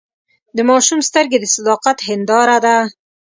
[0.55, 2.77] د ماشوم سترګې د صداقت هنداره ده.